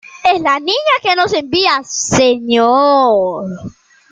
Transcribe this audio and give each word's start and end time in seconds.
es 0.23 0.41
la 0.41 0.59
Niña 0.59 0.95
que 1.03 1.15
nos 1.15 1.31
envía, 1.31 1.83
señor... 1.83 3.45